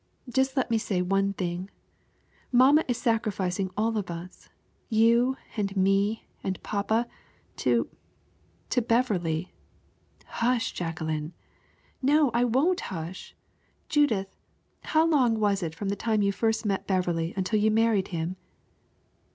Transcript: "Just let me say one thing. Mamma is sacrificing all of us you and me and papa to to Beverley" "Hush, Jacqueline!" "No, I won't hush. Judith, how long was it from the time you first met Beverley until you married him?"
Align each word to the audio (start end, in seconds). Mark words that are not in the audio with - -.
"Just 0.27 0.57
let 0.57 0.71
me 0.71 0.79
say 0.79 1.03
one 1.03 1.33
thing. 1.33 1.69
Mamma 2.51 2.83
is 2.87 2.97
sacrificing 2.97 3.69
all 3.77 3.99
of 3.99 4.09
us 4.09 4.49
you 4.89 5.37
and 5.55 5.77
me 5.77 6.25
and 6.43 6.59
papa 6.63 7.07
to 7.57 7.87
to 8.71 8.81
Beverley" 8.81 9.53
"Hush, 10.41 10.71
Jacqueline!" 10.71 11.33
"No, 12.01 12.31
I 12.33 12.45
won't 12.45 12.79
hush. 12.89 13.35
Judith, 13.89 14.35
how 14.85 15.05
long 15.05 15.39
was 15.39 15.61
it 15.61 15.75
from 15.75 15.89
the 15.89 15.95
time 15.95 16.23
you 16.23 16.31
first 16.31 16.65
met 16.65 16.87
Beverley 16.87 17.35
until 17.37 17.59
you 17.59 17.69
married 17.69 18.07
him?" 18.07 18.37